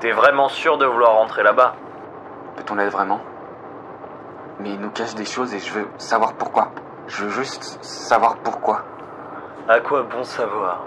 T'es 0.00 0.12
vraiment 0.12 0.48
sûr 0.48 0.78
de 0.78 0.86
vouloir 0.86 1.14
rentrer 1.14 1.42
là-bas 1.42 1.74
Peut-on 2.56 2.74
l'être 2.76 2.92
vraiment 2.92 3.20
Mais 4.60 4.70
il 4.70 4.80
nous 4.80 4.90
cache 4.90 5.14
des 5.14 5.24
choses 5.24 5.52
et 5.54 5.58
je 5.58 5.72
veux 5.72 5.88
savoir 5.98 6.34
pourquoi. 6.34 6.70
Je 7.08 7.24
veux 7.24 7.30
juste 7.30 7.82
savoir 7.82 8.36
pourquoi. 8.36 8.84
À 9.68 9.80
quoi 9.80 10.02
bon 10.02 10.22
savoir 10.22 10.84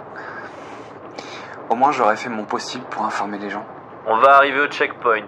Au 1.69 1.75
moins 1.75 1.91
j'aurais 1.91 2.15
fait 2.15 2.29
mon 2.29 2.45
possible 2.45 2.85
pour 2.85 3.03
informer 3.05 3.37
les 3.37 3.49
gens. 3.49 3.65
On 4.07 4.17
va 4.17 4.37
arriver 4.37 4.61
au 4.61 4.67
checkpoint. 4.67 5.27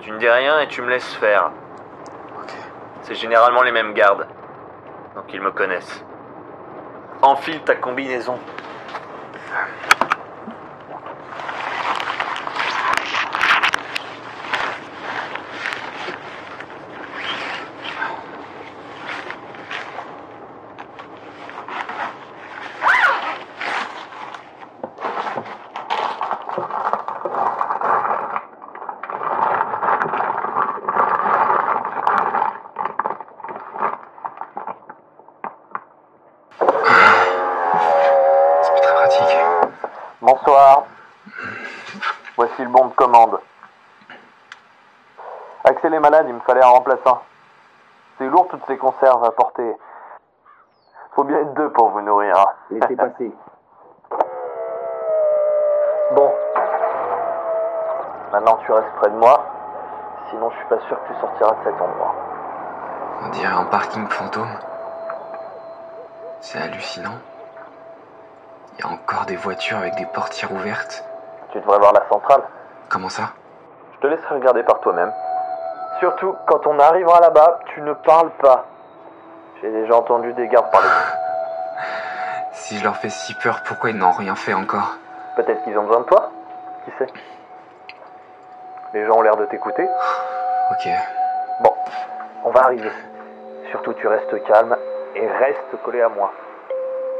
Tu 0.00 0.10
ne 0.10 0.18
dis 0.18 0.28
rien 0.28 0.60
et 0.60 0.68
tu 0.68 0.82
me 0.82 0.88
laisses 0.88 1.14
faire. 1.14 1.50
Ok. 2.40 2.52
C'est 3.02 3.14
généralement 3.14 3.62
les 3.62 3.72
mêmes 3.72 3.92
gardes. 3.92 4.26
Donc 5.14 5.24
ils 5.32 5.40
me 5.40 5.50
connaissent. 5.52 6.04
Enfile 7.22 7.62
ta 7.62 7.74
combinaison. 7.76 8.38
C'est 38.62 38.72
plus 38.72 38.80
très 38.82 38.94
pratique. 38.94 39.36
Bonsoir. 40.20 40.84
Voici 42.36 42.62
le 42.62 42.68
bon 42.68 42.86
de 42.86 42.94
commande. 42.94 43.40
Axel 45.92 45.98
est 45.98 46.10
malade, 46.10 46.24
il 46.28 46.34
me 46.34 46.40
fallait 46.40 46.64
un 46.64 46.68
remplaçant. 46.68 47.20
C'est 48.16 48.24
lourd 48.26 48.48
toutes 48.48 48.64
ces 48.66 48.78
conserves 48.78 49.22
à 49.24 49.30
porter. 49.32 49.76
Faut 51.14 51.24
bien 51.24 51.36
être 51.38 51.52
deux 51.52 51.70
pour 51.72 51.90
vous 51.90 52.00
nourrir. 52.00 52.34
hein. 52.38 52.46
Laissez 52.70 52.96
passer. 52.96 53.30
Bon. 56.12 56.30
Maintenant 58.32 58.58
tu 58.66 58.72
restes 58.72 58.92
près 59.00 59.08
de 59.10 59.16
moi. 59.16 59.40
Sinon 60.30 60.50
je 60.50 60.56
suis 60.56 60.66
pas 60.66 60.78
sûr 60.80 61.02
que 61.02 61.08
tu 61.12 61.20
sortiras 61.20 61.52
de 61.52 61.64
cet 61.64 61.74
endroit. 61.80 62.14
On 63.24 63.28
dirait 63.30 63.54
un 63.54 63.64
parking 63.64 64.06
fantôme. 64.08 64.48
C'est 66.40 66.58
hallucinant. 66.60 67.18
Il 68.78 68.84
y 68.84 68.88
a 68.88 68.92
encore 68.92 69.24
des 69.24 69.36
voitures 69.36 69.78
avec 69.78 69.94
des 69.96 70.04
portières 70.06 70.52
ouvertes. 70.52 71.02
Tu 71.52 71.60
devrais 71.60 71.78
voir 71.78 71.92
la 71.94 72.06
centrale. 72.10 72.42
Comment 72.90 73.08
ça? 73.08 73.30
Je 73.94 73.98
te 74.00 74.06
laisserai 74.08 74.34
regarder 74.34 74.62
par 74.64 74.80
toi-même. 74.80 75.12
Surtout, 76.02 76.34
quand 76.48 76.66
on 76.66 76.80
arrivera 76.80 77.20
là-bas, 77.20 77.60
tu 77.66 77.80
ne 77.80 77.92
parles 77.92 78.32
pas. 78.40 78.64
J'ai 79.60 79.70
déjà 79.70 79.94
entendu 79.94 80.32
des 80.32 80.48
gardes 80.48 80.68
parler. 80.72 80.88
Si 82.50 82.76
je 82.76 82.82
leur 82.82 82.96
fais 82.96 83.08
si 83.08 83.34
peur, 83.34 83.62
pourquoi 83.64 83.90
ils 83.90 83.96
n'ont 83.96 84.10
rien 84.10 84.34
fait 84.34 84.52
encore? 84.52 84.96
Peut-être 85.36 85.62
qu'ils 85.62 85.78
ont 85.78 85.84
besoin 85.84 86.00
de 86.00 86.06
toi 86.06 86.30
Qui 86.84 86.90
sait? 86.98 87.06
Les 88.94 89.06
gens 89.06 89.18
ont 89.18 89.22
l'air 89.22 89.36
de 89.36 89.44
t'écouter. 89.44 89.88
Ok. 90.72 90.88
Bon, 91.60 91.72
on 92.46 92.50
va 92.50 92.64
arriver. 92.64 92.90
Surtout, 93.70 93.92
tu 93.92 94.08
restes 94.08 94.42
calme 94.48 94.76
et 95.14 95.28
reste 95.28 95.82
collé 95.84 96.02
à 96.02 96.08
moi. 96.08 96.32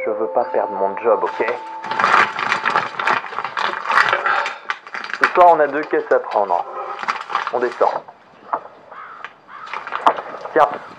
Je 0.04 0.10
veux 0.10 0.26
pas 0.26 0.46
perdre 0.46 0.72
mon 0.72 0.96
job, 0.96 1.22
ok? 1.22 1.46
Ce 5.22 5.28
soir, 5.34 5.50
on 5.50 5.60
a 5.60 5.68
deux 5.68 5.82
caisses 5.82 6.10
à 6.10 6.18
prendre. 6.18 6.64
On 7.52 7.60
descend. 7.60 8.02
Yep. 10.54 10.91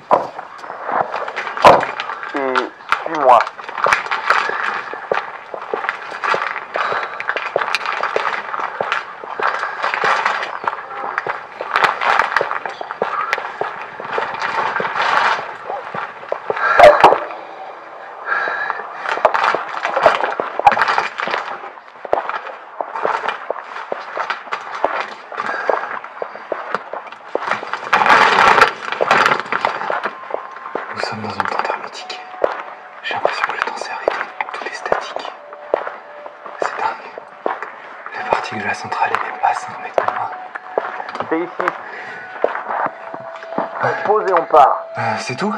C'est 45.23 45.38
tout? 45.38 45.56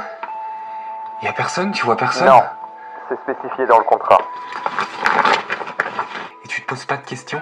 Y 1.24 1.28
a 1.28 1.34
personne? 1.34 1.72
Tu 1.72 1.84
vois 1.86 1.98
personne? 1.98 2.28
Non, 2.28 2.44
c'est 3.10 3.20
spécifié 3.22 3.66
dans 3.66 3.80
le 3.80 3.84
contrat. 3.84 4.20
Et 6.44 6.48
tu 6.48 6.62
te 6.62 6.68
poses 6.68 6.86
pas 6.86 6.98
de 6.98 7.06
questions? 7.06 7.42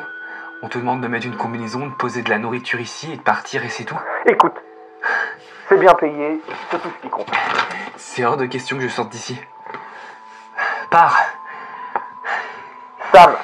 On 0.61 0.69
te 0.69 0.78
demande 0.78 1.01
de 1.01 1.07
mettre 1.09 1.25
une 1.25 1.35
combinaison, 1.35 1.85
de 1.85 1.91
poser 1.91 2.22
de 2.22 2.29
la 2.29 2.38
nourriture 2.39 2.79
ici 2.79 3.11
et 3.11 3.17
de 3.17 3.22
partir 3.22 3.66
et 3.66 3.69
c'est 3.69 3.84
tout? 3.84 4.00
Écoute, 4.25 4.56
c'est 5.67 5.78
bien 5.78 5.94
payé, 5.95 6.41
c'est 6.72 6.81
tout 6.81 6.89
ce 6.95 7.01
qui 7.01 7.09
compte. 7.09 7.29
C'est 7.97 8.23
hors 8.23 8.38
de 8.38 8.45
question 8.45 8.78
que 8.78 8.84
je 8.84 8.88
sorte 8.88 9.09
d'ici. 9.09 9.38
Pars 10.90 11.19
Sam 13.11 13.35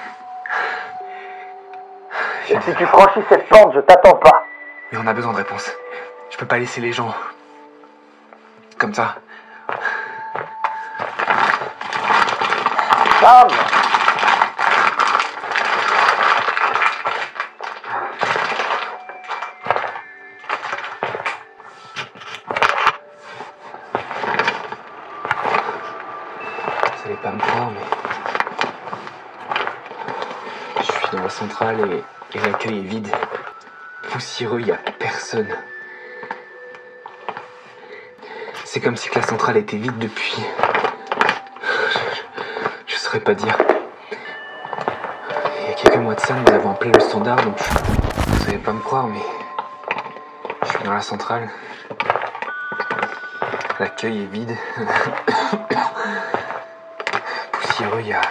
Si 2.45 2.75
tu 2.75 2.85
franchis 2.85 3.21
cette 3.27 3.49
pente, 3.49 3.73
je 3.73 3.81
t'attends 3.81 4.15
pas. 4.15 4.45
Mais 4.93 4.99
on 5.03 5.05
a 5.07 5.13
besoin 5.13 5.33
de 5.33 5.37
réponses. 5.37 5.69
Je 6.29 6.37
peux 6.37 6.45
pas 6.45 6.59
laisser 6.59 6.79
les 6.79 6.93
gens. 6.93 7.13
Comme 8.79 8.93
ça. 8.93 9.15
Vous 13.19 13.25
allez 27.05 27.15
pas 27.17 27.31
me 27.31 27.39
croire, 27.39 27.71
mais. 27.71 27.79
Je 30.77 30.83
suis 30.83 30.93
dans 31.11 31.23
la 31.23 31.29
centrale 31.29 31.81
et, 31.91 32.37
et 32.37 32.39
l'accueil 32.39 32.79
est 32.79 32.83
vide. 32.83 33.09
Poussiéreux, 34.09 34.61
y 34.61 34.71
a 34.71 34.77
personne. 34.97 35.53
C'est 38.71 38.81
comme 38.81 38.95
si 38.95 39.09
la 39.15 39.23
centrale 39.23 39.57
était 39.57 39.77
vide 39.77 39.97
depuis. 39.97 40.35
Je, 42.85 42.95
saurais 42.97 43.19
pas 43.19 43.33
dire. 43.33 43.57
Il 44.11 45.69
y 45.69 45.71
a 45.71 45.73
quelques 45.73 45.97
mois 45.97 46.13
de 46.13 46.19
ça, 46.19 46.35
nous 46.35 46.53
avons 46.53 46.69
appelé 46.69 46.91
le 46.91 46.99
standard, 46.99 47.37
donc 47.37 47.57
je- 47.57 47.63
vous 48.29 48.49
allez 48.49 48.59
pas 48.59 48.71
me 48.71 48.79
croire, 48.79 49.07
mais. 49.07 49.21
Je 50.61 50.67
suis 50.69 50.83
dans 50.83 50.93
la 50.93 51.01
centrale. 51.01 51.49
L'accueil 53.79 54.21
est 54.21 54.27
vide. 54.27 54.55
Poussiéreux, 57.51 58.01
y 58.01 58.13
a. 58.13 58.21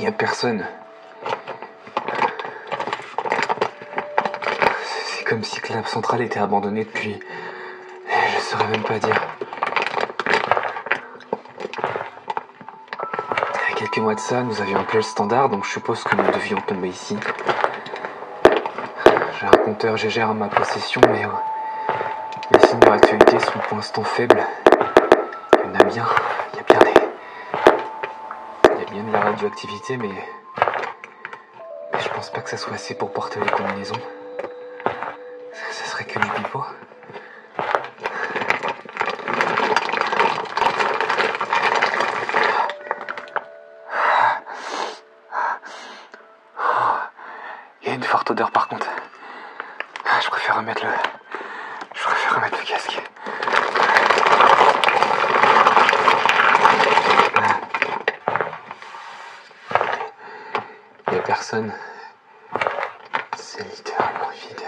Y 0.00 0.06
a 0.08 0.10
personne. 0.10 0.66
C'est 5.06 5.22
comme 5.22 5.44
si 5.44 5.60
la 5.72 5.84
centrale 5.84 6.22
était 6.22 6.40
abandonnée 6.40 6.82
depuis. 6.82 7.20
Saurais 8.56 8.70
même 8.70 8.82
pas 8.84 8.98
dire. 8.98 9.20
Il 13.52 13.70
y 13.70 13.72
a 13.72 13.76
quelques 13.76 13.98
mois 13.98 14.14
de 14.14 14.20
ça, 14.20 14.42
nous 14.42 14.62
avions 14.62 14.78
appelé 14.80 14.98
le 14.98 15.02
standard, 15.02 15.50
donc 15.50 15.64
je 15.64 15.70
suppose 15.72 16.02
que 16.04 16.16
nous 16.16 16.30
devions 16.30 16.58
tomber 16.62 16.88
ici. 16.88 17.18
J'ai 19.38 19.46
un 19.46 19.50
compteur 19.50 19.98
GGR 19.98 20.30
à 20.30 20.34
ma 20.34 20.48
possession, 20.48 21.02
mais 21.10 21.24
euh, 21.24 21.28
les 22.52 22.66
signaux 22.66 22.80
d'actualité 22.80 23.38
sont 23.40 23.58
pour 23.58 23.76
l'instant 23.76 24.04
faibles. 24.04 24.42
Il 25.64 25.70
y 25.70 25.76
en 25.76 25.80
a 25.80 25.84
bien, 25.84 26.06
il 26.54 26.56
y 26.56 26.60
a 26.60 26.62
bien 26.62 26.78
des. 26.78 27.00
Il 28.72 28.80
y 28.80 28.82
a 28.82 28.90
bien 28.90 29.02
de 29.02 29.12
la 29.12 29.20
radioactivité, 29.20 29.98
mais. 29.98 30.14
Mais 31.92 32.00
je 32.00 32.08
pense 32.08 32.30
pas 32.30 32.40
que 32.40 32.48
ça 32.48 32.56
soit 32.56 32.72
assez 32.74 32.94
pour 32.94 33.12
porter 33.12 33.38
les 33.38 33.50
combinaisons. 33.50 34.00
Ça 35.72 35.84
serait 35.84 36.04
que 36.04 36.18
du 36.18 36.28
pipeau. 36.30 36.64
Remettre 50.56 50.84
le. 50.84 50.92
Je 51.94 52.02
préfère 52.02 52.34
remettre 52.36 52.58
le 52.58 52.64
casque. 52.64 53.02
Il 61.08 61.12
n'y 61.12 61.18
a 61.18 61.22
personne. 61.22 61.72
C'est 63.36 63.64
littéralement 63.64 64.30
vide. 64.30 64.62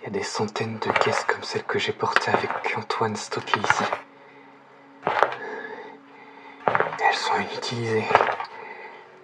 Il 0.00 0.04
y 0.04 0.06
a 0.06 0.10
des 0.10 0.22
centaines 0.22 0.78
de 0.78 0.90
caisses 0.90 1.24
comme 1.24 1.42
celles 1.42 1.64
que 1.64 1.78
j'ai 1.78 1.92
portées 1.92 2.30
avec 2.30 2.50
Antoine 2.76 3.16
stockées 3.16 3.60
ici. 3.60 3.84
Elles 7.00 7.14
sont 7.14 7.34
inutilisées. 7.36 8.04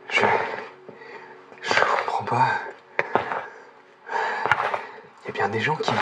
Je. 0.09 0.27
Je 1.63 1.75
pas. 2.25 2.47
Il 5.23 5.27
y 5.27 5.29
a 5.29 5.33
bien 5.33 5.49
des 5.49 5.61
gens 5.61 5.77
qui. 5.77 5.93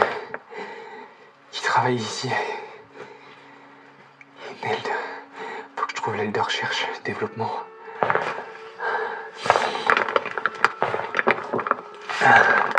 qui 1.51 1.63
travaillent 1.63 1.97
ici. 1.97 2.31
Une 4.51 4.71
aile 4.71 4.83
de. 4.83 4.91
Faut 5.77 5.87
que 5.87 5.91
je 5.91 5.97
trouve 5.97 6.17
l'aile 6.17 6.33
de 6.33 6.41
recherche, 6.41 6.87
développement. 7.05 7.51
Ah, 12.25 12.73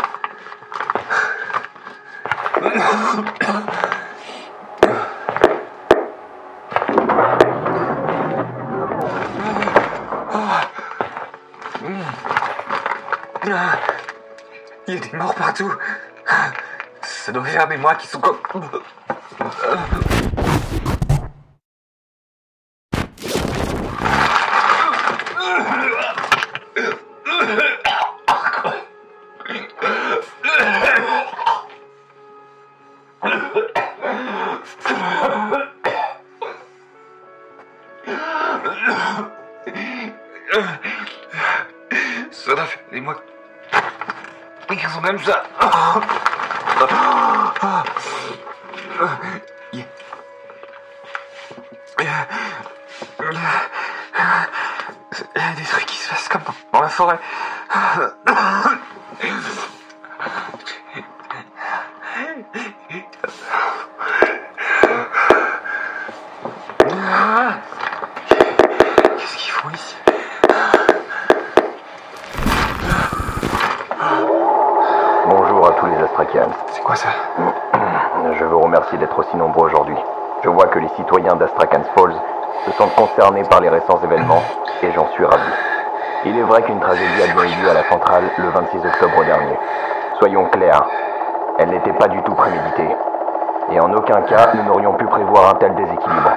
Il 14.93 14.99
y 14.99 15.07
a 15.07 15.11
des 15.11 15.17
morts 15.17 15.33
partout. 15.33 15.73
Ça 17.01 17.31
doit 17.31 17.43
faire 17.45 17.67
des 17.67 17.77
mois 17.77 17.95
qui 17.95 18.05
sont 18.05 18.19
comme. 18.19 18.37
Qui 45.23 45.31
sont 45.31 45.52
citoyens 80.95 81.35
d'Astrakhan 81.35 81.83
Falls 81.95 82.19
se 82.65 82.71
sentent 82.71 82.95
concernés 82.95 83.43
par 83.43 83.61
les 83.61 83.69
récents 83.69 83.99
événements 84.03 84.41
et 84.81 84.91
j'en 84.91 85.07
suis 85.09 85.25
ravi. 85.25 85.51
Il 86.25 86.37
est 86.37 86.43
vrai 86.43 86.61
qu'une 86.63 86.79
tragédie 86.79 87.21
a 87.21 87.33
bien 87.33 87.43
eu 87.43 87.61
lieu 87.61 87.69
à 87.69 87.73
la 87.73 87.83
centrale 87.89 88.23
le 88.37 88.49
26 88.49 88.77
octobre 88.77 89.25
dernier. 89.25 89.57
Soyons 90.19 90.45
clairs, 90.45 90.85
elle 91.59 91.69
n'était 91.69 91.93
pas 91.93 92.07
du 92.07 92.21
tout 92.23 92.33
préméditée. 92.33 92.95
Et 93.71 93.79
en 93.79 93.91
aucun 93.93 94.21
cas 94.21 94.51
nous 94.55 94.63
n'aurions 94.63 94.93
pu 94.93 95.05
prévoir 95.05 95.49
un 95.49 95.55
tel 95.55 95.75
déséquilibre. 95.75 96.31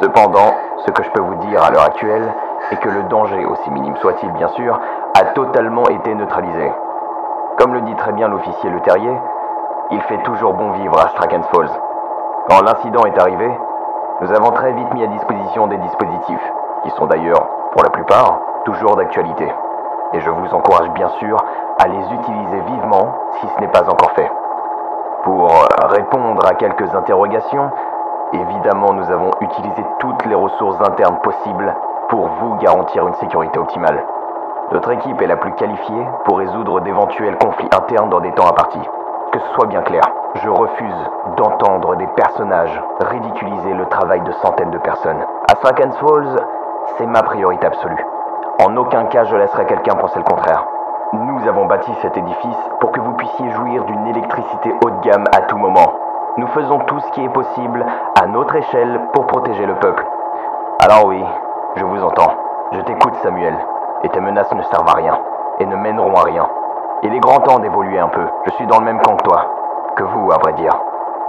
Cependant, 0.00 0.54
ce 0.86 0.90
que 0.92 1.02
je 1.02 1.10
peux 1.10 1.22
vous 1.22 1.34
dire 1.46 1.62
à 1.64 1.70
l'heure 1.70 1.84
actuelle 1.84 2.32
est 2.70 2.76
que 2.76 2.88
le 2.88 3.02
danger, 3.04 3.44
aussi 3.44 3.70
minime 3.70 3.96
soit-il 3.96 4.30
bien 4.32 4.48
sûr, 4.48 4.78
a 5.18 5.24
totalement 5.34 5.88
été 5.88 6.14
neutralisé. 6.14 6.72
Comme 7.58 7.74
le 7.74 7.80
dit 7.80 7.96
très 7.96 8.12
bien 8.12 8.28
l'officier 8.28 8.70
Le 8.70 8.80
Terrier, 8.80 9.16
il 9.90 10.00
fait 10.02 10.22
toujours 10.22 10.54
bon 10.54 10.70
vivre 10.72 10.96
à 10.98 11.08
Strachan 11.08 11.42
Falls. 11.50 11.70
Quand 12.48 12.62
l'incident 12.62 13.04
est 13.04 13.18
arrivé, 13.18 13.50
nous 14.20 14.32
avons 14.32 14.50
très 14.50 14.72
vite 14.72 14.92
mis 14.94 15.04
à 15.04 15.06
disposition 15.06 15.68
des 15.68 15.76
dispositifs, 15.76 16.52
qui 16.82 16.90
sont 16.90 17.06
d'ailleurs, 17.06 17.48
pour 17.72 17.84
la 17.84 17.90
plupart, 17.90 18.40
toujours 18.64 18.96
d'actualité. 18.96 19.48
Et 20.12 20.20
je 20.20 20.30
vous 20.30 20.54
encourage 20.54 20.90
bien 20.90 21.08
sûr 21.20 21.36
à 21.78 21.86
les 21.86 22.12
utiliser 22.12 22.60
vivement 22.62 23.14
si 23.40 23.46
ce 23.46 23.60
n'est 23.60 23.68
pas 23.68 23.88
encore 23.88 24.10
fait. 24.12 24.28
Pour 25.22 25.52
répondre 25.84 26.44
à 26.46 26.54
quelques 26.54 26.92
interrogations, 26.94 27.70
évidemment 28.32 28.92
nous 28.92 29.08
avons 29.10 29.30
utilisé 29.40 29.84
toutes 30.00 30.24
les 30.26 30.34
ressources 30.34 30.80
internes 30.80 31.18
possibles 31.22 31.72
pour 32.08 32.26
vous 32.40 32.56
garantir 32.56 33.06
une 33.06 33.14
sécurité 33.14 33.58
optimale. 33.58 34.04
Notre 34.72 34.90
équipe 34.90 35.20
est 35.22 35.26
la 35.26 35.36
plus 35.36 35.52
qualifiée 35.52 36.06
pour 36.24 36.38
résoudre 36.38 36.80
d'éventuels 36.80 37.38
conflits 37.38 37.68
internes 37.72 38.10
dans 38.10 38.20
des 38.20 38.32
temps 38.32 38.48
impartis. 38.48 38.88
Que 39.32 39.38
ce 39.40 39.54
soit 39.54 39.66
bien 39.66 39.82
clair, 39.82 40.02
je 40.42 40.48
refuse 40.48 41.10
d'entendre 41.36 41.96
des 41.96 42.06
personnages 42.08 42.82
ridiculiser 43.00 43.74
le 43.74 43.84
travail 43.86 44.20
de 44.22 44.32
centaines 44.32 44.70
de 44.70 44.78
personnes. 44.78 45.22
À 45.52 45.56
Strachan 45.56 45.90
Falls, 46.00 46.36
c'est 46.96 47.06
ma 47.06 47.22
priorité 47.22 47.66
absolue. 47.66 48.06
En 48.64 48.74
aucun 48.76 49.04
cas 49.04 49.24
je 49.24 49.36
laisserai 49.36 49.66
quelqu'un 49.66 49.96
penser 49.96 50.18
le 50.18 50.24
contraire. 50.24 50.64
Nous 51.12 51.46
avons 51.46 51.66
bâti 51.66 51.92
cet 52.00 52.16
édifice 52.16 52.70
pour 52.80 52.90
que 52.92 53.00
vous 53.00 53.12
puissiez 53.14 53.50
jouir 53.50 53.84
d'une 53.84 54.06
électricité 54.06 54.74
haut 54.82 54.90
de 54.90 55.00
gamme 55.00 55.24
à 55.36 55.42
tout 55.42 55.58
moment. 55.58 55.92
Nous 56.38 56.46
faisons 56.48 56.78
tout 56.80 57.00
ce 57.00 57.10
qui 57.12 57.24
est 57.24 57.32
possible 57.32 57.84
à 58.20 58.26
notre 58.26 58.56
échelle 58.56 59.00
pour 59.12 59.26
protéger 59.26 59.66
le 59.66 59.74
peuple. 59.74 60.06
Alors 60.80 61.06
oui, 61.06 61.22
je 61.76 61.84
vous 61.84 62.02
entends. 62.02 62.34
Je 62.72 62.80
t'écoute 62.80 63.14
Samuel. 63.22 63.56
Et 64.04 64.08
tes 64.08 64.20
menaces 64.20 64.52
ne 64.52 64.62
servent 64.62 64.88
à 64.88 64.96
rien. 64.96 65.18
Et 65.60 65.66
ne 65.66 65.76
mèneront 65.76 66.14
à 66.14 66.22
rien. 66.22 66.48
Il 67.04 67.14
est 67.14 67.20
grand 67.20 67.38
temps 67.40 67.60
d'évoluer 67.60 68.00
un 68.00 68.08
peu. 68.08 68.26
Je 68.46 68.50
suis 68.54 68.66
dans 68.66 68.80
le 68.80 68.84
même 68.84 69.00
camp 69.00 69.14
que 69.16 69.22
toi. 69.22 69.46
Que 69.94 70.02
vous, 70.02 70.32
à 70.32 70.38
vrai 70.38 70.52
dire. 70.54 70.76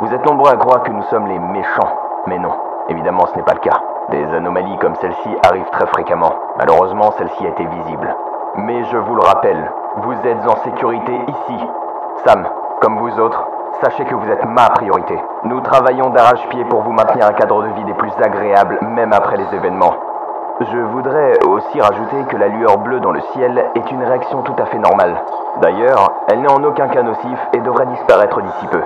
Vous 0.01 0.11
êtes 0.11 0.25
nombreux 0.25 0.51
à 0.51 0.57
croire 0.57 0.81
que 0.81 0.91
nous 0.91 1.03
sommes 1.03 1.27
les 1.27 1.37
méchants. 1.37 1.95
Mais 2.25 2.39
non, 2.39 2.53
évidemment 2.89 3.27
ce 3.27 3.35
n'est 3.35 3.43
pas 3.43 3.53
le 3.53 3.59
cas. 3.59 3.77
Des 4.09 4.25
anomalies 4.33 4.79
comme 4.79 4.95
celle-ci 4.95 5.29
arrivent 5.45 5.69
très 5.71 5.85
fréquemment. 5.85 6.33
Malheureusement, 6.57 7.11
celle-ci 7.11 7.45
a 7.45 7.49
été 7.49 7.65
visible. 7.65 8.15
Mais 8.55 8.83
je 8.85 8.97
vous 8.97 9.13
le 9.13 9.21
rappelle, 9.21 9.71
vous 9.97 10.15
êtes 10.25 10.47
en 10.47 10.55
sécurité 10.63 11.13
ici. 11.27 11.67
Sam, 12.25 12.47
comme 12.81 12.97
vous 12.97 13.19
autres, 13.19 13.45
sachez 13.83 14.05
que 14.05 14.15
vous 14.15 14.29
êtes 14.31 14.45
ma 14.45 14.69
priorité. 14.71 15.21
Nous 15.43 15.61
travaillons 15.61 16.09
d'arrache-pied 16.09 16.65
pour 16.65 16.81
vous 16.81 16.93
maintenir 16.93 17.27
un 17.27 17.33
cadre 17.33 17.61
de 17.61 17.69
vie 17.73 17.85
des 17.85 17.93
plus 17.93 18.11
agréables, 18.19 18.79
même 18.81 19.13
après 19.13 19.37
les 19.37 19.53
événements. 19.53 19.93
Je 20.61 20.77
voudrais 20.77 21.39
aussi 21.45 21.79
rajouter 21.79 22.21
que 22.27 22.35
la 22.35 22.49
lueur 22.49 22.79
bleue 22.79 22.99
dans 22.99 23.13
le 23.13 23.21
ciel 23.31 23.65
est 23.75 23.91
une 23.91 24.03
réaction 24.03 24.41
tout 24.41 24.55
à 24.57 24.65
fait 24.65 24.77
normale. 24.77 25.15
D'ailleurs, 25.61 26.11
elle 26.27 26.41
n'est 26.41 26.51
en 26.51 26.61
aucun 26.65 26.89
cas 26.89 27.01
nocif 27.01 27.39
et 27.53 27.59
devrait 27.59 27.85
disparaître 27.85 28.41
d'ici 28.41 28.67
peu. 28.67 28.81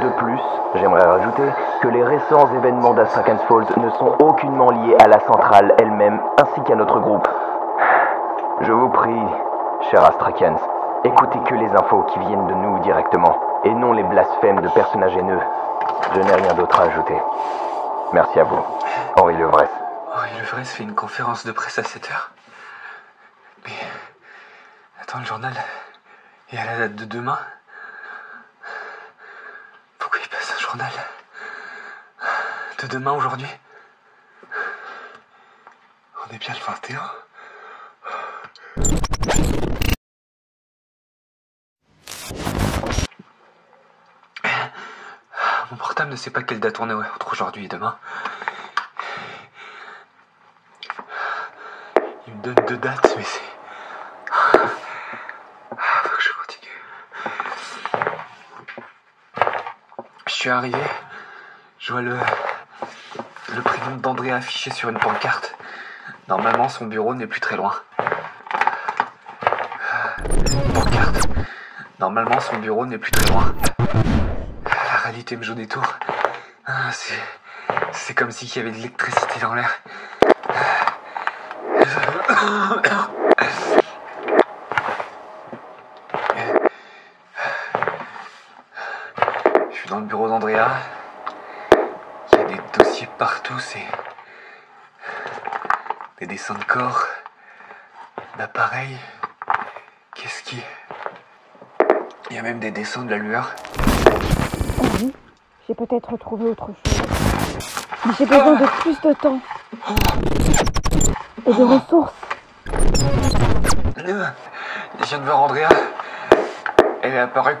De 0.00 0.08
plus, 0.16 0.40
j'aimerais 0.76 1.04
rajouter 1.04 1.42
que 1.82 1.88
les 1.88 2.02
récents 2.02 2.48
événements 2.56 2.94
d'Astrakhan 2.94 3.36
Falls 3.46 3.66
ne 3.76 3.90
sont 3.90 4.14
aucunement 4.20 4.70
liés 4.70 4.96
à 5.04 5.08
la 5.08 5.20
centrale 5.20 5.74
elle-même 5.78 6.18
ainsi 6.40 6.62
qu'à 6.62 6.76
notre 6.76 6.98
groupe. 7.00 7.28
Je 8.62 8.72
vous 8.72 8.88
prie, 8.88 9.26
chers 9.90 10.06
Astrakans, 10.06 10.56
écoutez 11.04 11.40
que 11.40 11.54
les 11.56 11.70
infos 11.76 12.04
qui 12.04 12.20
viennent 12.20 12.46
de 12.46 12.54
nous 12.54 12.78
directement, 12.78 13.38
et 13.64 13.74
non 13.74 13.92
les 13.92 14.04
blasphèmes 14.04 14.60
de 14.60 14.68
personnages 14.68 15.16
haineux. 15.18 15.40
Je 16.14 16.20
n'ai 16.20 16.34
rien 16.34 16.54
d'autre 16.54 16.80
à 16.80 16.84
ajouter. 16.84 17.20
Merci 18.14 18.40
à 18.40 18.44
vous. 18.44 18.60
Henri 19.18 19.36
Levresse. 19.36 19.91
Henri 20.14 20.38
Levresse 20.38 20.74
fait 20.74 20.82
une 20.82 20.94
conférence 20.94 21.46
de 21.46 21.52
presse 21.52 21.78
à 21.78 21.82
7h. 21.82 22.12
Mais. 23.64 23.78
Attends, 25.00 25.20
le 25.20 25.24
journal 25.24 25.54
est 26.50 26.58
à 26.58 26.66
la 26.66 26.78
date 26.80 26.96
de 26.96 27.06
demain. 27.06 27.38
Pourquoi 29.98 30.20
il 30.22 30.28
passe 30.28 30.52
un 30.54 30.58
journal 30.60 30.92
de 32.82 32.86
demain 32.88 33.12
aujourd'hui? 33.12 33.48
On 36.26 36.34
est 36.34 36.38
bien 36.38 36.52
le 36.52 36.60
21 36.60 37.10
Mon 45.70 45.76
portable 45.78 46.10
ne 46.10 46.16
sait 46.16 46.30
pas 46.30 46.42
quelle 46.42 46.60
date 46.60 46.80
on 46.80 46.90
est 46.90 46.92
entre 46.92 47.32
aujourd'hui 47.32 47.64
et 47.64 47.68
demain. 47.68 47.98
Donne 52.42 52.54
deux 52.66 52.76
dates, 52.76 53.14
mais 53.16 53.22
c'est. 53.22 53.40
Ah, 54.32 54.58
faut 55.70 56.16
que 56.16 56.22
je 56.22 56.32
continue. 56.40 56.82
Je 60.26 60.32
suis 60.32 60.50
arrivé, 60.50 60.82
je 61.78 61.92
vois 61.92 62.02
le, 62.02 62.18
le 63.54 63.62
prénom 63.62 63.96
d'André 63.96 64.32
affiché 64.32 64.70
sur 64.72 64.88
une 64.88 64.98
pancarte. 64.98 65.54
Normalement, 66.28 66.68
son 66.68 66.86
bureau 66.86 67.14
n'est 67.14 67.26
plus 67.26 67.40
très 67.40 67.56
loin. 67.56 67.74
Pancarte. 70.74 71.28
Normalement, 72.00 72.40
son 72.40 72.58
bureau 72.58 72.86
n'est 72.86 72.98
plus 72.98 73.12
très 73.12 73.32
loin. 73.32 73.54
La 74.64 74.98
réalité 75.04 75.36
me 75.36 75.42
joue 75.42 75.54
des 75.54 75.68
tours. 75.68 75.94
Ah, 76.66 76.90
C'est, 76.92 77.18
c'est 77.92 78.14
comme 78.14 78.30
s'il 78.32 78.48
y 78.56 78.58
avait 78.60 78.70
de 78.70 78.76
l'électricité 78.76 79.40
dans 79.40 79.54
l'air. 79.54 79.70
Je 89.70 89.76
suis 89.76 89.88
dans 89.88 90.00
le 90.00 90.06
bureau 90.06 90.28
d'Andrea. 90.28 90.66
Il 92.32 92.38
y 92.38 92.42
a 92.42 92.44
des 92.44 92.60
dossiers 92.76 93.08
partout, 93.16 93.58
c'est. 93.60 93.86
Des 96.18 96.26
dessins 96.26 96.54
de 96.54 96.64
corps, 96.64 97.06
d'appareils. 98.38 98.98
Qu'est-ce 100.16 100.42
qui. 100.42 100.60
Il 102.30 102.36
y 102.36 102.38
a 102.40 102.42
même 102.42 102.58
des 102.58 102.72
dessins 102.72 103.02
de 103.02 103.10
la 103.10 103.18
lueur. 103.18 103.54
Oui, 105.00 105.12
j'ai 105.68 105.74
peut-être 105.76 106.16
trouvé 106.16 106.46
autre 106.46 106.66
chose. 106.66 107.02
Mais 108.04 108.12
j'ai 108.18 108.26
besoin 108.26 108.56
de 108.56 108.66
plus 108.80 109.00
de 109.00 109.12
temps. 109.12 109.38
Et 111.46 111.52
de 111.52 111.62
ressources. 111.62 112.14
Je 115.00 115.06
viens 115.06 115.18
de 115.18 115.24
voir 115.24 115.40
Andrea. 115.42 115.68
Elle 117.02 117.14
est 117.14 117.18
apparue 117.18 117.56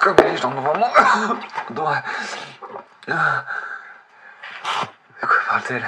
comme 0.00 0.16
les 0.24 0.36
gens 0.36 0.50
devant 0.50 0.76
moi. 0.76 0.90
Dans... 1.70 1.92
Euh, 3.08 3.14
De 5.20 5.26
quoi 5.26 5.36
parle-t-elle? 5.48 5.84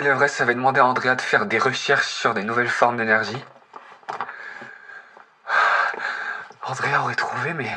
Henri 0.00 0.08
Levresse 0.08 0.40
avait 0.40 0.54
demandé 0.54 0.80
à 0.80 0.86
Andrea 0.86 1.14
de 1.14 1.20
faire 1.20 1.44
des 1.44 1.58
recherches 1.58 2.06
sur 2.06 2.32
des 2.32 2.42
nouvelles 2.42 2.70
formes 2.70 2.96
d'énergie. 2.96 3.44
Andrea 6.62 7.02
aurait 7.02 7.14
trouvé, 7.14 7.52
mais. 7.52 7.70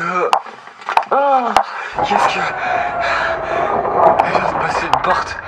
Euh, 0.00 0.28
Ah 1.12 1.54
Qu'est-ce 1.98 2.34
que. 2.34 2.40
Elle 4.24 4.32
vient 4.32 4.52
de 4.52 4.58
passer 4.58 4.86
une 4.86 5.02
porte. 5.02 5.38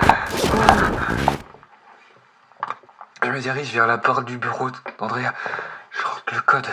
Je 3.24 3.30
me 3.30 3.40
dirige 3.40 3.72
vers 3.72 3.88
la 3.88 3.98
porte 3.98 4.26
du 4.26 4.38
bureau 4.38 4.70
d'Andrea. 5.00 5.32
Je 5.90 6.02
rentre 6.04 6.34
le 6.34 6.40
code. 6.42 6.68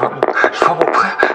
Je 0.00 0.64
vois 0.64 0.74
mon 0.74 0.92
frère. 0.92 1.29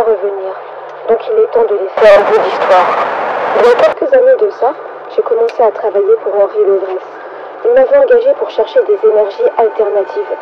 Revenir, 0.00 0.54
donc 1.08 1.18
il 1.28 1.38
est 1.38 1.50
temps 1.52 1.64
de 1.64 1.74
laisser 1.74 2.18
un 2.18 2.22
bout 2.22 2.38
d'histoire. 2.38 2.88
Il 3.60 3.66
y 3.66 3.72
a 3.72 3.74
quelques 3.74 4.14
années 4.14 4.36
de 4.36 4.50
ça, 4.50 4.72
j'ai 5.14 5.22
commencé 5.22 5.62
à 5.62 5.70
travailler 5.70 6.16
pour 6.24 6.34
Henri 6.34 6.64
Levresse. 6.64 7.08
Il 7.64 7.70
m'avait 7.72 7.98
engagé 7.98 8.32
pour 8.38 8.50
chercher 8.50 8.80
des 8.82 8.98
énergies 9.06 9.50
alternatives. 9.58 10.34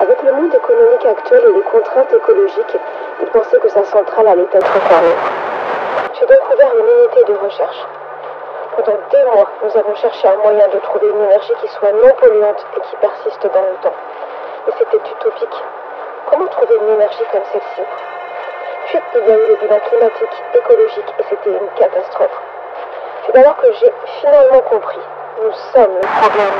Avec 0.00 0.22
le 0.22 0.32
monde 0.32 0.54
économique 0.54 1.06
actuel 1.06 1.42
et 1.48 1.52
les 1.52 1.62
contraintes 1.62 2.12
écologiques, 2.12 2.76
il 3.20 3.26
pensait 3.28 3.58
que 3.58 3.68
sa 3.68 3.84
centrale 3.84 4.28
allait 4.28 4.48
être 4.52 4.78
fermée. 4.88 5.16
J'ai 6.14 6.26
donc 6.26 6.52
ouvert 6.52 6.70
une 6.78 6.88
unité 6.88 7.24
de 7.32 7.34
recherche. 7.36 7.86
Pendant 8.76 8.98
des 9.10 9.24
mois, 9.34 9.50
nous 9.62 9.76
avons 9.76 9.94
cherché 9.96 10.28
un 10.28 10.36
moyen 10.42 10.66
de 10.68 10.78
trouver 10.78 11.08
une 11.08 11.22
énergie 11.22 11.54
qui 11.60 11.68
soit 11.68 11.92
non 11.92 12.10
polluante 12.18 12.66
et 12.76 12.80
qui 12.80 12.96
persiste 12.96 13.42
dans 13.42 13.62
le 13.62 13.76
temps. 13.82 13.96
Mais 14.66 14.72
c'était 14.78 14.96
utopique. 14.96 15.62
Comment 16.30 16.46
trouver 16.46 16.76
une 16.80 16.94
énergie 16.94 17.24
comme 17.30 17.44
celle-ci? 17.52 17.82
Puis 18.86 18.98
il 19.14 19.28
y 19.28 19.32
a 19.32 19.34
eu 19.34 19.46
le 19.48 19.56
bilan 19.56 19.80
climatique, 19.88 20.42
écologique, 20.54 21.14
et 21.18 21.22
c'était 21.30 21.50
une 21.50 21.68
catastrophe. 21.76 22.40
C'est 23.26 23.36
alors 23.36 23.56
que 23.56 23.72
j'ai 23.80 23.92
finalement 24.20 24.60
compris. 24.60 25.00
Nous 25.42 25.52
sommes 25.72 25.94
le 25.94 26.20
problème. 26.20 26.58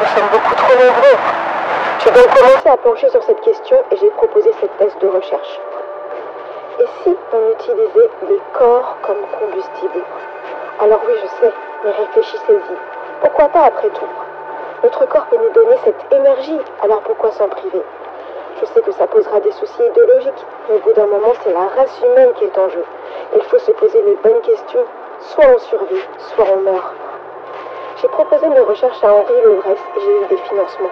Nous 0.00 0.06
sommes 0.06 0.28
beaucoup 0.30 0.54
trop 0.54 0.74
nombreux. 0.74 1.18
J'ai 2.00 2.10
donc 2.10 2.26
commencé 2.34 2.68
à 2.68 2.76
pencher 2.76 3.08
sur 3.08 3.22
cette 3.22 3.40
question 3.40 3.76
et 3.90 3.96
j'ai 3.96 4.10
proposé 4.10 4.52
cette 4.60 4.76
thèse 4.76 4.96
de 5.00 5.08
recherche. 5.08 5.60
Et 6.80 6.86
si 7.02 7.16
on 7.32 7.52
utilisait 7.52 8.10
les 8.28 8.40
corps 8.52 8.96
comme 9.02 9.26
combustible? 9.38 10.04
Alors 10.80 11.00
oui, 11.06 11.14
je 11.22 11.26
sais, 11.26 11.52
mais 11.84 11.90
réfléchissez-y. 11.90 12.76
Pourquoi 13.20 13.48
pas 13.48 13.64
après 13.64 13.88
tout? 13.88 14.08
Notre 14.84 15.06
corps 15.06 15.26
peut 15.26 15.38
nous 15.42 15.50
donner 15.50 15.76
cette 15.84 16.12
énergie, 16.12 16.60
alors 16.82 17.00
pourquoi 17.00 17.32
s'en 17.32 17.48
priver? 17.48 17.82
Je 18.60 18.66
sais 18.66 18.80
que 18.80 18.92
ça 18.92 19.06
posera 19.06 19.38
des 19.40 19.52
soucis 19.52 19.82
idéologiques, 19.90 20.44
mais 20.68 20.76
au 20.76 20.78
bout 20.80 20.92
d'un 20.92 21.06
moment, 21.06 21.32
c'est 21.44 21.52
la 21.52 21.66
race 21.76 22.00
humaine 22.02 22.32
qui 22.34 22.44
est 22.44 22.58
en 22.58 22.68
jeu. 22.68 22.84
Il 23.36 23.42
faut 23.42 23.58
se 23.58 23.70
poser 23.72 24.02
les 24.02 24.16
bonnes 24.16 24.40
questions. 24.40 24.84
Soit 25.20 25.44
on 25.54 25.58
survit, 25.58 26.02
soit 26.34 26.46
on 26.52 26.60
meurt. 26.62 26.94
J'ai 28.00 28.08
proposé 28.08 28.48
mes 28.48 28.60
recherches 28.60 29.02
à 29.04 29.12
Henri 29.12 29.34
Levresse 29.44 29.78
et 29.96 30.00
j'ai 30.00 30.22
eu 30.22 30.26
des 30.26 30.36
financements. 30.48 30.90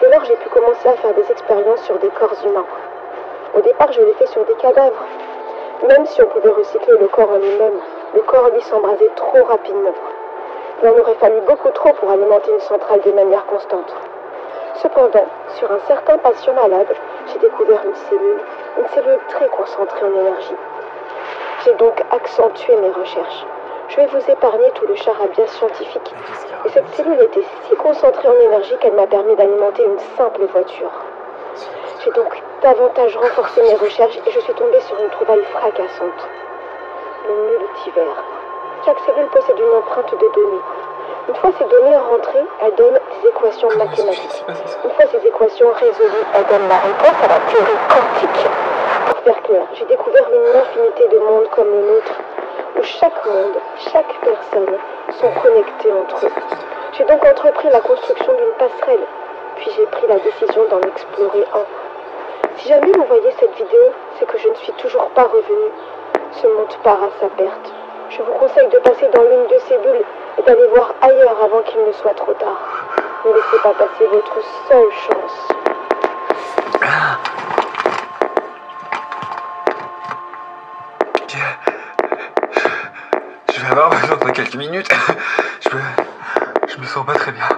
Dès 0.00 0.10
lors, 0.10 0.24
j'ai 0.24 0.36
pu 0.36 0.48
commencer 0.48 0.88
à 0.88 0.94
faire 0.94 1.14
des 1.14 1.30
expériences 1.30 1.82
sur 1.82 1.98
des 1.98 2.08
corps 2.08 2.34
humains. 2.46 2.66
Au 3.54 3.60
départ, 3.60 3.92
je 3.92 4.00
l'ai 4.00 4.14
fait 4.14 4.26
sur 4.28 4.44
des 4.46 4.54
cadavres. 4.54 5.04
Même 5.86 6.06
si 6.06 6.22
on 6.22 6.26
pouvait 6.26 6.50
recycler 6.50 6.96
le 6.98 7.08
corps 7.08 7.30
en 7.30 7.38
lui-même, 7.38 7.80
le 8.14 8.20
corps 8.22 8.48
lui 8.50 8.62
s'embrasait 8.62 9.10
trop 9.16 9.44
rapidement. 9.44 9.94
Il 10.82 10.88
en 10.88 10.98
aurait 10.98 11.14
fallu 11.14 11.40
beaucoup 11.46 11.70
trop 11.70 11.92
pour 11.92 12.10
alimenter 12.10 12.50
une 12.52 12.60
centrale 12.60 13.00
de 13.02 13.12
manière 13.12 13.44
constante. 13.46 13.94
Cependant, 14.82 15.26
sur 15.58 15.70
un 15.70 15.78
certain 15.80 16.16
patient 16.16 16.54
malade, 16.54 16.96
j'ai 17.26 17.38
découvert 17.38 17.84
une 17.84 17.94
cellule, 17.94 18.40
une 18.78 18.88
cellule 18.88 19.18
très 19.28 19.46
concentrée 19.48 20.06
en 20.06 20.20
énergie. 20.20 20.56
J'ai 21.64 21.74
donc 21.74 22.02
accentué 22.10 22.74
mes 22.76 22.90
recherches. 22.90 23.44
Je 23.88 23.96
vais 23.96 24.06
vous 24.06 24.30
épargner 24.30 24.70
tout 24.74 24.86
le 24.86 24.94
charabia 24.94 25.46
scientifique. 25.48 26.14
Et 26.64 26.70
cette 26.70 26.88
cellule 26.94 27.20
était 27.20 27.44
si 27.68 27.76
concentrée 27.76 28.28
en 28.28 28.40
énergie 28.40 28.74
qu'elle 28.78 28.94
m'a 28.94 29.06
permis 29.06 29.36
d'alimenter 29.36 29.84
une 29.84 29.98
simple 30.16 30.46
voiture. 30.46 30.92
J'ai 32.02 32.12
donc 32.12 32.42
davantage 32.62 33.18
renforcé 33.18 33.60
mes 33.60 33.74
recherches 33.74 34.16
et 34.26 34.30
je 34.30 34.40
suis 34.40 34.54
tombée 34.54 34.80
sur 34.80 34.98
une 34.98 35.10
trouvaille 35.10 35.44
fracassante. 35.44 36.28
Le 37.28 37.34
multivers. 37.34 38.24
Chaque 38.86 39.00
cellule 39.00 39.28
possède 39.28 39.58
une 39.58 39.76
empreinte 39.76 40.12
de 40.12 40.34
données. 40.34 40.62
Une 41.30 41.36
fois 41.36 41.52
ces 41.60 41.64
données 41.64 41.96
rentrées, 41.96 42.44
elles 42.60 42.74
donnent 42.74 42.98
des 43.22 43.28
équations 43.28 43.68
mathématiques. 43.78 44.44
Une 44.82 44.90
fois 44.90 45.04
ces 45.12 45.24
équations 45.28 45.70
résolues, 45.70 46.26
elles 46.34 46.46
donnent 46.46 46.68
la 46.68 46.78
réponse 46.78 47.22
à 47.22 47.28
la 47.28 47.38
théorie 47.46 47.80
quantique. 47.86 48.46
Pour 49.06 49.18
faire 49.22 49.42
clair, 49.44 49.62
j'ai 49.74 49.84
découvert 49.84 50.26
une 50.28 50.58
infinité 50.58 51.06
de 51.06 51.18
mondes 51.20 51.48
comme 51.50 51.70
le 51.70 51.82
nôtre, 51.82 52.18
où 52.76 52.82
chaque 52.82 53.24
monde, 53.26 53.54
chaque 53.92 54.12
personne 54.24 54.76
sont 55.20 55.30
connectés 55.40 55.92
entre 55.92 56.26
eux. 56.26 56.32
J'ai 56.94 57.04
donc 57.04 57.24
entrepris 57.24 57.68
la 57.70 57.80
construction 57.80 58.32
d'une 58.32 58.58
passerelle, 58.58 59.06
puis 59.54 59.70
j'ai 59.76 59.86
pris 59.86 60.08
la 60.08 60.18
décision 60.18 60.64
d'en 60.68 60.80
explorer 60.80 61.46
un. 61.54 62.50
Si 62.56 62.66
jamais 62.66 62.90
vous 62.90 63.04
voyez 63.04 63.30
cette 63.38 63.54
vidéo, 63.54 63.82
c'est 64.18 64.26
que 64.26 64.36
je 64.36 64.48
ne 64.48 64.54
suis 64.56 64.72
toujours 64.72 65.06
pas 65.10 65.30
revenue. 65.30 65.70
Ce 66.32 66.46
monde 66.48 66.74
part 66.82 67.04
à 67.04 67.10
sa 67.20 67.28
perte. 67.28 67.72
Je 68.08 68.20
vous 68.20 68.32
conseille 68.32 68.66
de 68.66 68.78
passer 68.78 69.08
dans 69.14 69.22
l'une 69.22 69.46
de 69.46 69.58
ces 69.68 69.78
bulles 69.78 70.04
d'aller 70.42 70.66
voir 70.74 70.94
ailleurs 71.02 71.36
avant 71.42 71.62
qu'il 71.62 71.84
ne 71.84 71.92
soit 71.92 72.14
trop 72.14 72.32
tard. 72.34 72.58
Ne 73.24 73.32
laissez 73.32 73.58
pas 73.62 73.74
passer 73.74 74.06
votre 74.10 74.38
seule 74.68 74.90
chance. 75.06 75.48
Je, 81.28 81.36
je 83.54 83.60
vais 83.60 83.70
avoir 83.70 83.90
besoin 83.90 84.16
de 84.16 84.30
quelques 84.30 84.54
minutes. 84.56 84.88
Je 85.62 85.76
je 86.68 86.78
me 86.78 86.86
sens 86.86 87.04
pas 87.04 87.14
très 87.14 87.32
bien. 87.32 87.48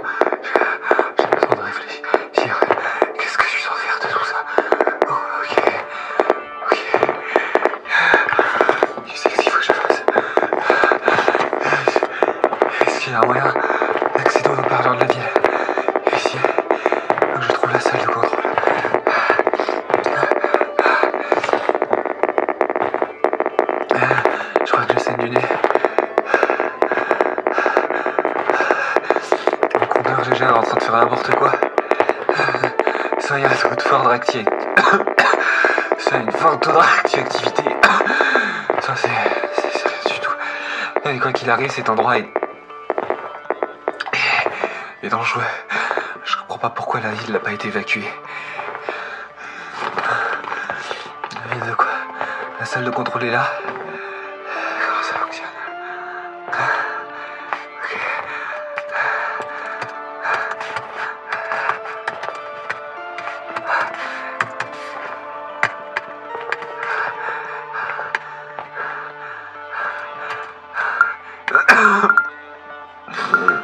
Ça, 35.99 36.17
une 36.19 36.31
forte 36.33 36.67
réactivité. 36.67 37.63
Ça, 38.81 38.95
c'est 38.97 39.09
rien 39.09 40.15
du 40.15 40.21
tout. 40.21 41.09
Et 41.09 41.19
quoi 41.19 41.33
qu'il 41.33 41.51
arrive, 41.51 41.71
cet 41.71 41.89
endroit 41.89 42.19
est. 42.19 42.29
est 45.03 45.09
dangereux. 45.09 45.43
Je 46.25 46.37
comprends 46.37 46.59
pas 46.59 46.71
pourquoi 46.71 47.01
la 47.01 47.11
ville 47.11 47.33
n'a 47.33 47.39
pas 47.39 47.53
été 47.53 47.69
évacuée. 47.69 48.09
La 51.35 51.55
ville 51.55 51.69
de 51.69 51.75
quoi? 51.75 51.89
La 52.61 52.67
salle 52.67 52.85
de 52.85 52.91
contrôle 52.91 53.25
est 53.25 53.31
là. 53.31 53.45
Ok. 73.33 73.62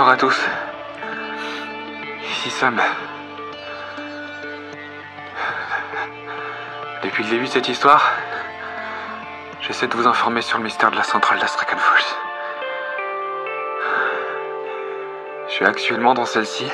Bonsoir 0.00 0.14
à 0.14 0.16
tous. 0.16 0.40
Ici 2.22 2.48
Sam. 2.48 2.80
Depuis 7.02 7.22
le 7.24 7.28
début 7.28 7.44
de 7.44 7.50
cette 7.50 7.68
histoire, 7.68 8.10
j'essaie 9.60 9.88
de 9.88 9.94
vous 9.94 10.06
informer 10.06 10.40
sur 10.40 10.56
le 10.56 10.64
mystère 10.64 10.90
de 10.90 10.96
la 10.96 11.02
centrale 11.02 11.38
d'Astrakan 11.38 11.76
Falls. 11.76 12.16
Je 15.48 15.52
suis 15.52 15.66
actuellement 15.66 16.14
dans 16.14 16.24
celle-ci. 16.24 16.64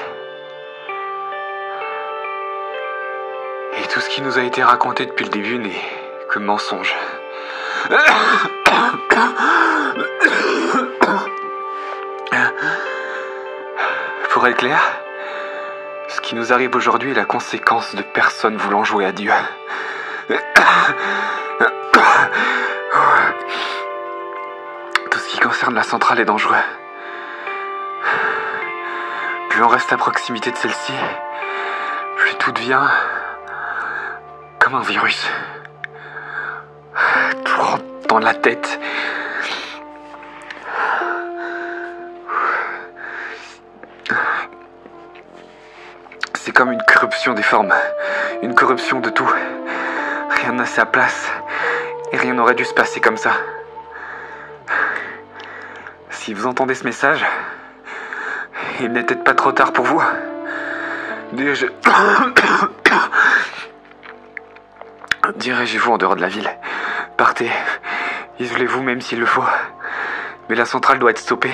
Et 3.76 3.88
tout 3.88 3.98
ce 3.98 4.08
qui 4.08 4.22
nous 4.22 4.38
a 4.38 4.42
été 4.42 4.62
raconté 4.62 5.04
depuis 5.04 5.24
le 5.24 5.30
début 5.30 5.58
n'est 5.58 5.82
que 6.30 6.38
mensonge. 6.38 6.94
Pour 14.46 14.52
être 14.52 14.58
clair, 14.58 14.80
ce 16.06 16.20
qui 16.20 16.36
nous 16.36 16.52
arrive 16.52 16.76
aujourd'hui 16.76 17.10
est 17.10 17.14
la 17.14 17.24
conséquence 17.24 17.96
de 17.96 18.02
personnes 18.02 18.56
voulant 18.56 18.84
jouer 18.84 19.04
à 19.04 19.10
Dieu. 19.10 19.32
Tout 25.10 25.18
ce 25.18 25.28
qui 25.30 25.40
concerne 25.40 25.74
la 25.74 25.82
centrale 25.82 26.20
est 26.20 26.24
dangereux. 26.24 26.54
Plus 29.48 29.64
on 29.64 29.66
reste 29.66 29.92
à 29.92 29.96
proximité 29.96 30.52
de 30.52 30.56
celle-ci, 30.56 30.92
plus 32.16 32.36
tout 32.36 32.52
devient 32.52 32.86
comme 34.60 34.76
un 34.76 34.82
virus. 34.82 35.28
Tout 37.44 37.60
rentre 37.60 37.82
dans 38.08 38.20
la 38.20 38.34
tête. 38.34 38.78
C'est 46.46 46.52
comme 46.52 46.70
une 46.70 46.82
corruption 46.82 47.34
des 47.34 47.42
formes, 47.42 47.74
une 48.40 48.54
corruption 48.54 49.00
de 49.00 49.10
tout. 49.10 49.28
Rien 50.30 50.52
n'a 50.52 50.64
sa 50.64 50.86
place, 50.86 51.28
et 52.12 52.16
rien 52.16 52.34
n'aurait 52.34 52.54
dû 52.54 52.64
se 52.64 52.72
passer 52.72 53.00
comme 53.00 53.16
ça. 53.16 53.32
Si 56.08 56.34
vous 56.34 56.46
entendez 56.46 56.76
ce 56.76 56.84
message, 56.84 57.26
il 58.78 58.92
n'est 58.92 59.02
peut-être 59.02 59.24
pas 59.24 59.34
trop 59.34 59.50
tard 59.50 59.72
pour 59.72 59.86
vous. 59.86 60.00
Dirige... 61.32 61.66
Dirigez-vous 65.34 65.90
en 65.90 65.98
dehors 65.98 66.14
de 66.14 66.20
la 66.20 66.28
ville. 66.28 66.48
Partez. 67.16 67.50
Isolez-vous 68.38 68.84
même 68.84 69.00
s'il 69.00 69.18
le 69.18 69.26
faut. 69.26 69.42
Mais 70.48 70.54
la 70.54 70.64
centrale 70.64 71.00
doit 71.00 71.10
être 71.10 71.18
stoppée. 71.18 71.50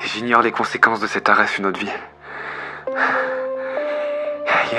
J'ignore 0.00 0.42
les 0.42 0.50
conséquences 0.50 0.98
de 0.98 1.06
cet 1.06 1.28
arrêt 1.28 1.46
sur 1.46 1.62
notre 1.62 1.78
vie. 1.78 1.92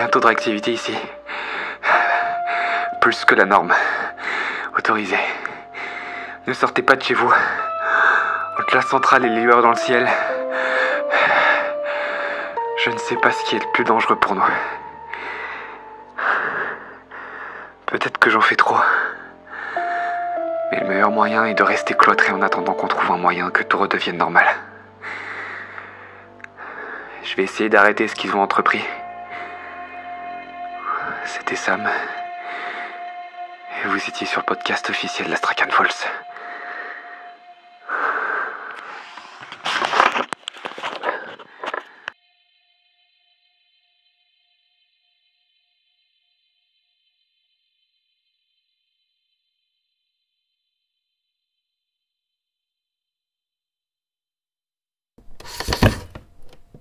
Un 0.02 0.08
taux 0.08 0.22
de 0.22 0.28
réactivité 0.28 0.72
ici. 0.72 0.98
Plus 3.02 3.26
que 3.26 3.36
la 3.36 3.44
norme. 3.44 3.74
Autorisé. 4.78 5.18
Ne 6.48 6.54
sortez 6.54 6.82
pas 6.82 6.96
de 6.96 7.04
chez 7.04 7.14
vous. 7.14 7.30
Entre 8.58 8.76
la 8.76 8.82
centrale 8.82 9.26
et 9.26 9.30
les 9.30 9.42
lueurs 9.42 9.62
dans 9.62 9.72
le 9.72 9.76
ciel. 9.76 10.08
Je 12.78 12.92
ne 12.92 12.98
sais 12.98 13.18
pas 13.18 13.32
ce 13.32 13.44
qui 13.44 13.58
est 13.58 13.60
le 13.60 13.72
plus 13.74 13.84
dangereux 13.84 14.16
pour 14.16 14.36
nous. 14.36 14.50
Peut-être 17.88 18.18
que 18.20 18.30
j'en 18.30 18.42
fais 18.42 18.56
trop. 18.56 18.78
Mais 20.72 20.80
le 20.80 20.88
meilleur 20.88 21.12
moyen 21.12 21.44
est 21.44 21.56
de 21.56 21.64
rester 21.64 21.94
cloîtré 21.94 22.32
en 22.32 22.42
attendant 22.42 22.74
qu'on 22.74 22.88
trouve 22.88 23.12
un 23.12 23.18
moyen 23.18 23.50
que 23.50 23.64
tout 23.64 23.78
redevienne 23.78 24.18
normal. 24.18 24.48
Je 27.24 27.36
vais 27.36 27.44
essayer 27.44 27.68
d'arrêter 27.68 28.08
ce 28.08 28.16
qu'ils 28.16 28.34
ont 28.34 28.42
entrepris. 28.42 28.86
C'était 31.50 31.62
Sam. 31.62 31.90
Et 33.82 33.88
vous 33.88 33.98
étiez 33.98 34.28
sur 34.28 34.42
le 34.42 34.46
podcast 34.46 34.88
officiel 34.92 35.32
d'Astrakan 35.32 35.72
Falls. 35.72 35.90